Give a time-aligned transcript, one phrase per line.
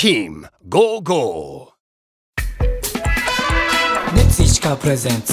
[0.00, 1.72] Team Go Go.
[4.14, 5.32] Let's 石川 presents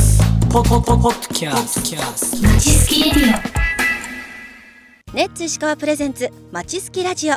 [0.51, 3.33] ポポポポッドキャストキャストまちすきレディ
[5.13, 7.35] ネッツ石川 presents まちすきラジオ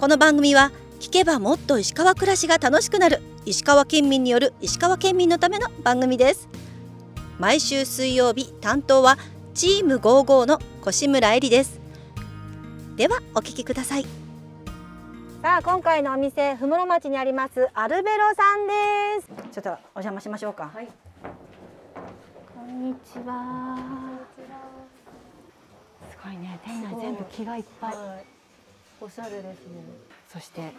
[0.00, 3.22] この番組は聞けばもっと石川暮らしが楽しくなる。
[3.46, 6.48] 石川県民による石川県民のための番組です。
[7.38, 9.16] 毎週水曜日担当は
[9.54, 11.80] チーム55の越村恵里です。
[12.96, 14.23] ではお聞きください
[15.44, 18.72] さあ今回のお店ふむろ町にありますアルベロさんで
[19.20, 19.52] す。
[19.52, 20.70] ちょっとお邪魔しましょうか。
[20.74, 20.88] はい。
[22.54, 23.76] こんにちは。
[26.10, 27.94] すごいね店内全部木がいっぱい。
[29.02, 29.84] おしゃれですね。
[30.32, 30.72] そして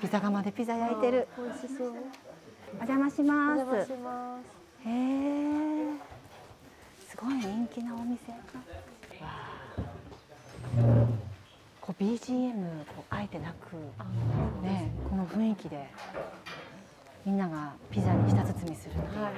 [0.00, 1.26] ピザ窯でピザ焼いてる。
[1.36, 1.88] 美味しそう。
[1.88, 3.58] お邪魔しおます。
[3.58, 4.38] 邪魔しま
[4.84, 4.88] す。
[4.88, 5.88] へえ
[7.08, 8.30] すごい人気なお店。
[8.30, 8.38] わ
[9.22, 9.53] あ
[11.98, 12.52] こう BGM
[12.86, 13.76] こうあえてなく
[14.64, 15.88] ねこの雰囲気で
[17.24, 19.32] みんながピザに舌包みするっていうはい。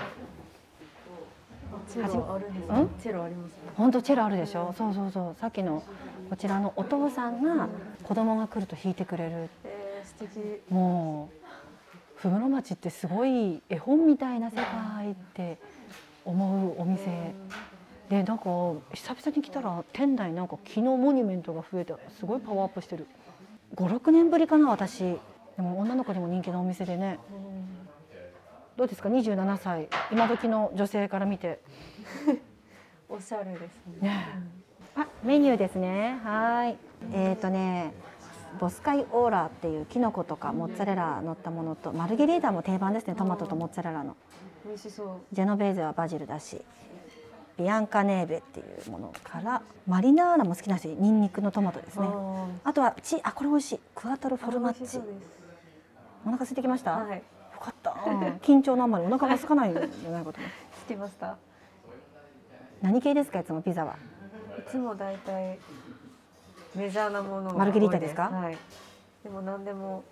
[1.88, 2.76] チェロあるんですうん？
[2.84, 2.88] ね。
[3.02, 3.50] チェロあります？
[3.52, 3.56] ね。
[3.76, 4.74] 本当チェロあるでしょ？
[4.76, 5.82] そうそうそうさっきの
[6.30, 7.68] こちらのお父さんが
[8.02, 10.72] 子供が来ると弾いてくれるえー、素敵。
[10.72, 11.46] もう
[12.16, 15.58] ふぐろ町ってすごい絵本みたいな世界って
[16.24, 17.04] 思うお店
[18.08, 23.06] でなんか久々に来たら店内なんか木のモニュメントが増えてすごいパワーアップしてる。
[23.74, 25.00] 56年ぶりかな私。
[25.00, 25.18] で
[25.62, 27.18] も女の子にも人気のお店でね。
[28.76, 29.88] どうですか27歳。
[30.12, 31.60] 今時の女性から見て。
[33.08, 34.08] おしゃれですね。
[34.08, 34.26] ね。
[34.94, 36.20] あメニューですね。
[36.22, 36.76] はい。
[37.12, 37.92] えっ、ー、とね
[38.60, 44.16] ボスカイオーラっていうキノコとかモッツァレラ乗ったものとマルゲリータも定番ですねトマトとモッツァレラの。
[44.64, 45.08] 美味しそう。
[45.32, 46.62] ジェノベーゼはバジルだし
[47.58, 55.00] ビアンカネーベっていうものからマリナーラも好きなしニンニクのトマトですねああとはチあこれ美味しいクワトローフォルマッチ。
[56.24, 57.16] お腹空いてきました、はい。
[57.18, 57.22] よ
[57.60, 57.90] かった
[58.42, 60.50] 緊張のあんまりお腹が空かないんじゃないかと思う
[60.84, 61.36] つきました。
[62.82, 63.94] 何系ですかいつもピザは？
[64.58, 65.58] いつもだいたい
[66.74, 68.24] メジャーなものマルゲリータですか？
[68.28, 68.58] はい。
[69.22, 70.02] でも何でも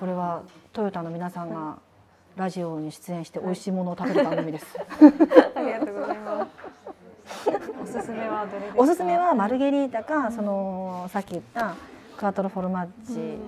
[0.00, 0.42] これは
[0.72, 1.78] トヨタの皆さんが
[2.36, 4.66] ラジオに出演して美味しいものを食べる番組です。
[5.54, 6.50] ありがとうございます。
[7.98, 8.82] おすすめはどれですか？
[8.82, 11.74] おすすめはマルゲリータか、そのさっき言った
[12.16, 13.38] クワトロフォルマッチ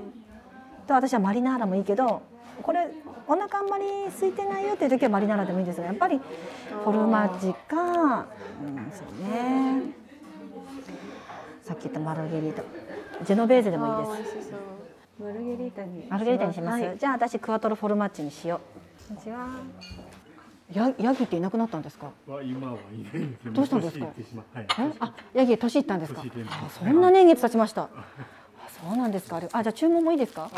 [0.86, 2.22] と私はマリナーラもいいけど、
[2.62, 2.88] これ
[3.26, 9.82] お腹あんまり空いてないよっていう時はマリナーラでもいいんですが、やっぱりフォルマッチか、うん、そうね。
[11.62, 12.62] さっき言ったマルゲリータ、
[13.24, 14.52] ジェノベーゼでもいいです。
[15.22, 16.06] マルゲリータに。
[16.08, 16.82] マルゲリータにします。
[16.82, 16.98] はい。
[16.98, 18.60] じゃあ私クワトロフォルマッチにしよ
[19.06, 19.08] う。
[19.08, 19.48] こんにちは。
[20.72, 22.12] ヤヤギっていなくなったんですか？
[22.28, 23.52] は今はいないんですよ。
[23.52, 24.06] どうしたんですか？
[24.06, 24.66] はい。
[24.78, 24.92] え？
[25.00, 26.22] あ、ヤギ年いったんですか？
[26.22, 27.82] あそんな年月経ちました。
[27.82, 27.88] あ、
[28.68, 29.36] そうなんですか。
[29.36, 30.42] あれあ、じゃあ注文もいいですか？
[30.42, 30.52] はい。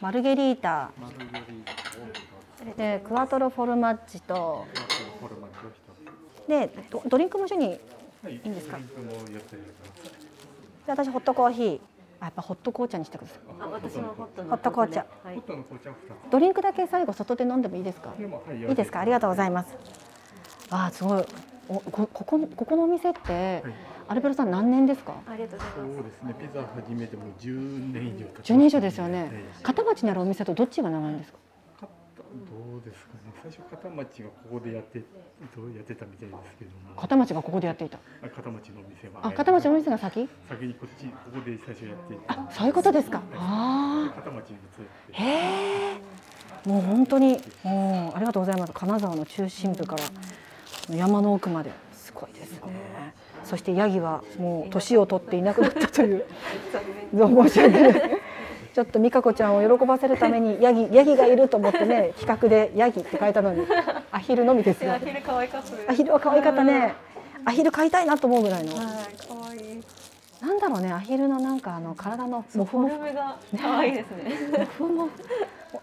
[0.00, 0.90] マルゲリータ
[2.76, 4.66] でクワトロフォルマッチと。
[6.48, 7.78] でドドリンクも一緒に。
[8.22, 8.34] はい。
[8.36, 8.78] いいんですか？
[8.78, 10.86] ドリンクもやってあります。
[10.86, 11.91] で私ホットコーヒー。
[12.22, 13.38] あ、やっぱホット紅茶にしてください。
[13.60, 15.44] あ、私もホットのホット紅茶はいホッ。
[15.44, 15.94] トの紅茶を
[16.24, 18.12] 二ドリンクだけ最後外で飲んでもいいですか？
[18.16, 18.20] つ。
[18.20, 18.58] でもはい。
[18.60, 19.00] いいですか？
[19.00, 19.74] ありがとうございます。
[20.70, 21.24] あ、すごい。
[21.68, 23.74] おこここここのお店って、はい。
[24.08, 25.14] アルベロさん何年ですか？
[25.26, 26.02] ありがとうございそうます。
[26.04, 26.34] ですね。
[26.38, 28.52] ピザ始めても十年以上経ちます。
[28.52, 29.30] 10年以上ですよねはい。
[29.64, 31.38] 片町にあるお店とどっちが長いんですか？
[32.76, 33.32] うですかね。
[33.42, 35.00] 最初片町がここでやって
[35.56, 37.00] どうやってたみたいですけども。
[37.00, 37.98] 片町がここでやっていた？
[38.22, 39.26] あ片町のお店は。
[39.26, 40.28] あ、片町のお店が先？
[40.48, 42.22] 先にこっちここで最初やっていて。
[42.28, 43.22] あ、そういうことですか。
[43.36, 44.14] ああ。
[44.14, 44.60] 片町に移っ
[45.10, 45.22] て。
[45.22, 46.68] へえ。
[46.68, 48.72] もう本当に、もうありがとうございます。
[48.72, 49.96] 金沢の中心部か
[50.88, 53.14] ら山の奥まですごいですね。
[53.44, 56.24] そしてヤギはもう年を取っていなくなったという。
[57.12, 58.11] 申し訳ない。
[58.74, 63.66] ちょっと美香子ちゃんを喜ばせるためにヤギヤギがいると思ってね 企画でヤギって書いたのに
[64.10, 64.94] アヒルのみですよ。
[64.98, 65.92] 昼可愛かった。
[65.92, 66.94] アヒルは可愛かったね。
[67.44, 68.74] アヒル飼いたいなと思うぐらいの。
[68.74, 68.84] はい、
[69.28, 69.82] 可愛い。
[70.40, 74.68] なんだろうねアヒルのなんかあの体のモフモフが可愛いですね。
[74.78, 75.12] モフモフ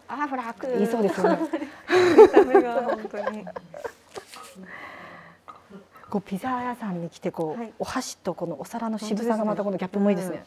[0.08, 1.40] あーフラック言いそうですよね。
[2.18, 3.46] 見た目が 本当に。
[6.10, 10.44] こうピザ屋さんに来てこう、はいお箸とこのお皿の渋さがまたこのギャップもいいですね。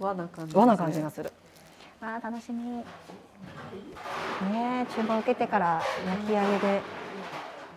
[0.00, 0.56] 和な感じ。
[0.56, 1.32] 和な感じがする。
[2.02, 2.62] あー楽しみ。
[4.52, 6.80] ねえ注文受けてから焼き上げで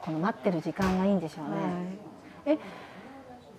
[0.01, 1.55] この待ってる時間がいいんでしょうね。
[2.45, 2.57] はい。
[2.57, 2.59] え、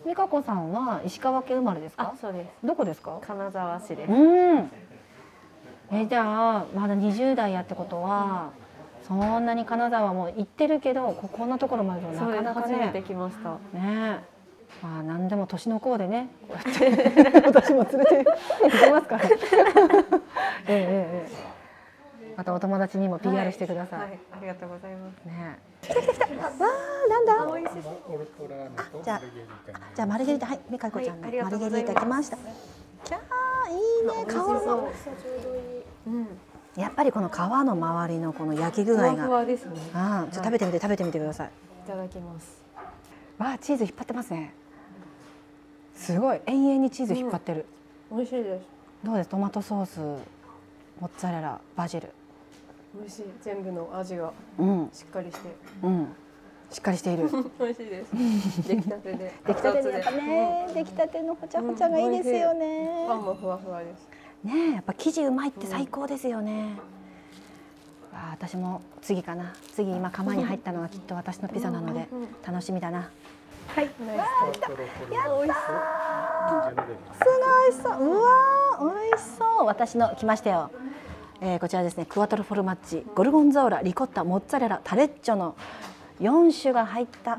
[0.06, 2.14] 美香子さんは石川県生まれですあか、？
[2.20, 2.66] そうです。
[2.66, 3.18] どこですか？
[3.26, 4.12] 金沢市です。
[4.12, 4.14] う
[4.58, 4.70] ん。
[5.92, 6.22] えじゃ
[6.60, 8.50] あまだ20代やってことは
[9.06, 12.20] そんなに金沢も行ってるけどここんなところまではな。
[12.20, 13.02] かなか初めてね。
[13.06, 13.50] 来ました。
[13.50, 14.18] ねえ。
[14.82, 18.24] まあ何でも年の功でねこうやって 私も連れて
[18.64, 19.28] 行きますから
[22.36, 25.24] またお友達にも PR してください、はい、ありがとうございます。
[25.24, 25.58] ね
[26.40, 27.62] わあなんだオル
[28.26, 29.20] トラーノとじゃあ
[29.94, 30.46] じゃあマルゲリータ。
[30.46, 31.92] はいみかこちゃんのはいありがマルゲリとうございます。
[31.92, 32.38] ータ来ました
[33.04, 33.20] キャー
[33.70, 33.74] い
[34.22, 34.90] いね顔の。
[36.06, 36.26] うん、
[36.76, 39.78] やっぱりこの皮の周りのこの焼き具ふわふ合がわですね。
[39.92, 41.48] あちょっと食べてみて食べてみてください。
[41.48, 41.50] い
[41.88, 42.64] ただきます。
[43.38, 44.54] わあチーズ引っ張ってますね。
[45.94, 46.40] すごい。
[46.46, 47.66] 永遠にチーズ引っ張ってる、
[48.10, 48.64] 美味しいです。
[49.04, 49.28] どうです？
[49.28, 50.00] トマトソース
[51.00, 52.10] モッツァレラバジル。
[52.94, 53.24] 美味しい。
[53.42, 54.90] 全部の味がうん。
[54.92, 55.48] しっかりして。
[55.82, 56.08] うん。
[56.70, 57.28] しっかりしている。
[57.58, 58.12] 美味しいです。
[58.68, 59.32] 出来たてで。
[59.46, 63.06] 出来たてでやっぱ熱々でね出来たてのほちゃほちゃがいいですよね。
[63.08, 64.08] パンもふわふわです。
[64.44, 66.76] ねえやっぱ生地うまいって最高ですよね、
[68.12, 69.54] わあ私も次かな。
[69.72, 72.08] 次今釜に入ったのはきっと私のピザなので
[72.46, 73.08] 楽しみだな。
[73.68, 74.18] はい、ナイ
[74.54, 74.60] ス。
[74.60, 74.82] トロト
[75.30, 75.42] ロ。
[75.42, 75.62] 美味し
[77.24, 78.04] 美味しそう。
[78.04, 79.66] うわー美味しそう。
[79.66, 80.70] 私の来ましたよ、
[81.40, 82.06] えー、こちらですね。
[82.06, 83.04] クワトロフォルマッチ。
[83.14, 85.56] ゴルゴンゾーラリコッタモッツァレラタレッチョの
[86.20, 87.38] 4種が入ったやっ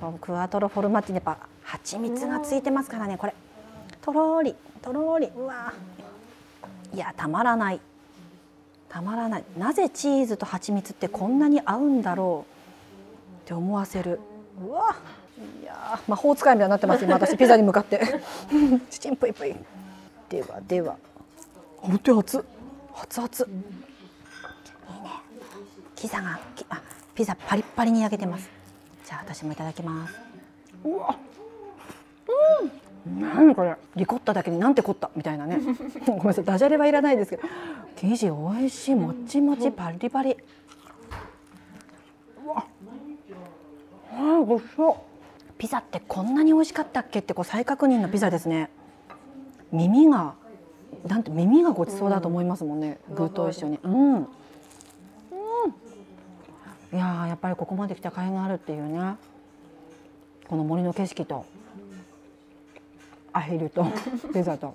[0.00, 3.16] ぱクワトロフォルマッチにやっぱ蜂蜜がついてますからね。
[3.18, 3.34] これ。
[4.00, 4.54] とろり。
[4.80, 5.28] とろり。
[5.36, 6.96] うわー。
[6.96, 7.80] いやたまらない。
[8.88, 9.44] たまらない。
[9.58, 14.20] なぜチーズと蜂蜜ってこんなに合うんだろうって思わせる。
[14.64, 14.96] うわ
[15.62, 17.36] いや魔法使いみたいになってます今私。
[17.36, 18.00] ピザに向かって。
[18.88, 19.56] チ チンプイプイ。
[20.28, 20.96] ではでは。
[21.78, 22.22] 本当に
[23.02, 23.52] 熱っ熱々。
[23.52, 25.10] いいね。
[25.96, 26.80] ピザがきあ
[27.14, 28.48] ピザパリッパリに焼けてます。
[29.04, 30.14] じゃあ私もいただきます。
[30.84, 31.16] うわ。
[33.06, 33.20] うん。
[33.20, 33.76] 何これ。
[33.96, 35.10] リコッタだけになんて凝った？
[35.16, 35.58] みたいなね。
[36.06, 36.44] ごめんなさい。
[36.44, 37.42] ダジャレはいらないですけど。
[37.96, 38.32] 生地美
[38.64, 40.36] 味しいもっちもちパリパリ。
[42.44, 42.64] うわ。
[44.12, 44.94] あーごちそう。
[45.56, 48.70] ピザってこんなに美味しかったっけってこう再確認のピザですね。
[49.72, 50.34] 耳が
[51.06, 53.78] なんて耳がごちそうだと思いますもんね、具と一緒に。
[53.82, 54.24] うん、うん、い
[56.92, 59.16] やーやっぱりここまで来た甲斐があるっていうね
[60.48, 61.44] この森の景色と
[63.32, 63.86] アヒルと
[64.32, 64.74] ピザと。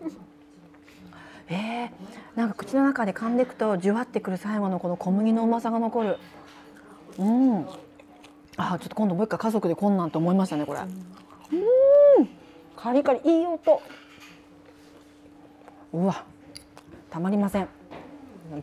[1.52, 1.90] えー、
[2.36, 6.18] なんか口の中で噛んでいくとじゅわってくる最後のこの小麦のうまさが残る。
[7.18, 7.66] うん。
[8.58, 10.80] あーちょっと今度もう一回家族でこんなんと思いましたねこれ。
[10.82, 10.84] う
[12.22, 12.30] ん。
[12.76, 13.82] カリカリいい音
[15.94, 16.24] うわ
[17.10, 17.68] たまりません。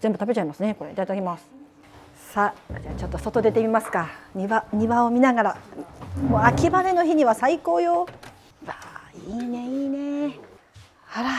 [0.00, 0.92] 全部食べちゃいますねこれ。
[0.92, 1.48] いただきます。
[2.14, 4.08] さあじゃあちょっと外出てみますか。
[4.34, 5.56] 庭庭を見ながら。
[6.28, 8.02] もう秋晴れの日には最高よ。
[8.02, 8.06] わ
[8.68, 10.38] あいいねいいね。
[11.14, 11.30] あら。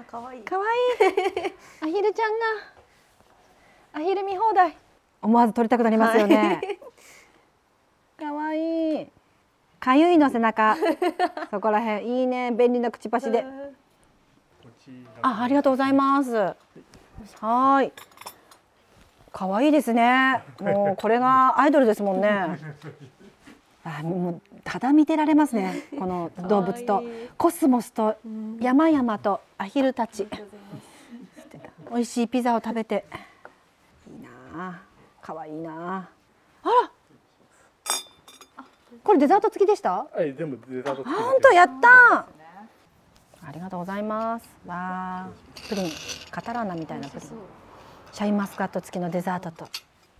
[0.00, 0.42] あ、可愛い。
[0.42, 0.68] かわい
[1.08, 1.52] い。
[1.82, 2.44] アヒルちゃんが。
[3.94, 4.76] アヒル見放題。
[5.22, 6.60] 思わず撮りたくなりますよね、
[8.18, 9.10] かわいい。
[9.80, 10.76] かゆいの背中。
[11.50, 12.06] そこらへん。
[12.06, 12.52] いいね。
[12.52, 13.52] 便利な口箸でこち
[15.22, 16.34] あありがとうございます。
[16.34, 17.92] はーい。
[19.32, 20.42] 可愛いですね。
[20.60, 22.28] もうこれがアイドルですもんね。
[23.84, 25.74] あもうただ見てられますね。
[25.98, 27.04] この動物と
[27.36, 28.16] コスモスと
[28.60, 30.26] 山々とアヒルたち。
[31.90, 33.04] 美味しいピザを食べて。
[34.10, 34.28] いいな
[34.70, 34.80] あ。
[35.22, 36.08] 可愛いなあ。
[36.64, 36.90] あら。
[39.04, 40.06] これデザート付きでした？
[40.12, 42.26] はい全部デザート付き本当やった
[43.48, 44.44] ありがとうございます。
[44.66, 45.28] わあ。
[45.68, 45.90] プリン
[46.30, 47.28] カタラーナみたいなプリン。
[48.12, 49.66] シャインマスカット付きのデザートと。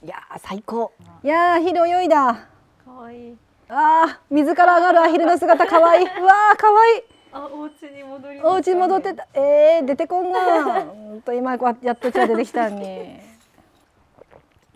[0.04, 0.92] いやー最高。
[1.24, 2.46] いやーアヒル泳いだ。
[2.84, 3.36] 可愛い。
[3.68, 7.02] あー水から上がるアヒルの姿可愛いう わー可愛い
[7.32, 9.26] あ、お家に戻りお家に戻ってた。
[9.34, 13.18] えー、出てこんがほんと今こうやっとうちは出てきたのに。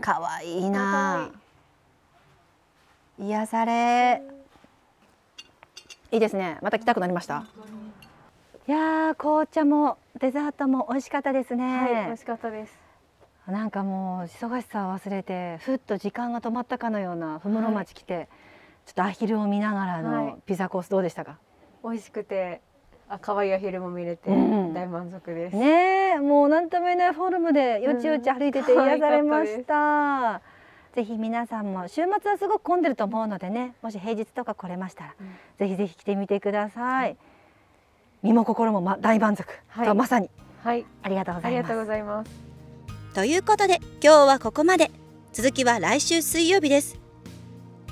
[0.00, 1.28] 可愛いな。
[3.18, 4.22] 癒され。
[6.10, 6.58] いいですね。
[6.62, 7.44] また来たくなりました？
[8.68, 12.78] いやー紅茶もデザートも美味しかったですね、はい、美味しかったです。
[13.48, 18.28] なんかもう忙しさを忘れてふっと時間が止まったかのようなふもろ町来て、
[18.86, 20.42] ちょっとアヒルを見ながらはのい。
[20.46, 21.38] ピザコースどうでしたか、
[21.82, 22.60] 美味しくて、
[23.08, 24.74] あ、可愛いアヒルも見れて、うん。
[24.74, 25.56] 大満足です。
[25.56, 30.42] ねえもう何とも言えないフォルムでよちよち歩いててうん癒されました、
[30.94, 35.36] ぜひ皆さんも週末はすごく混んでると思うのでねもし平日とか来れましたら、うん。
[35.58, 37.16] ぜひぜひ来てみてください、
[38.22, 39.86] 身も心も、ま、大満足、はい。
[39.86, 40.30] とまさに。
[40.62, 41.56] はい、ありがとうございます。
[41.56, 42.30] ありがとうございます。
[43.14, 44.90] ということで今日はここまで。
[45.32, 46.98] 続きは来週水曜日です。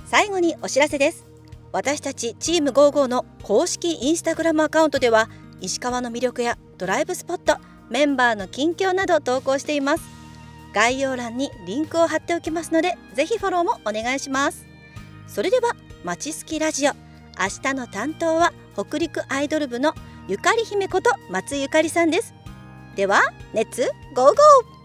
[0.07, 1.25] 最後にお知らせです。
[1.73, 5.29] 私たちチーム55の公式インスタグラムアカウントでは
[5.61, 7.59] 石川の魅力やドライブスポット
[7.91, 10.05] メンバーの近況など投稿しています。
[10.75, 14.67] 概要欄にリンクを貼っておきますのでぜひフォローもお願いします。
[15.29, 16.93] それではまちすきラジオ。
[16.93, 19.95] 明日の担当は北陸アイドル部の
[20.29, 22.35] ゆかり姫こと松ゆかりさんです。
[22.97, 23.23] では
[23.55, 24.78] レッツゴーゴー。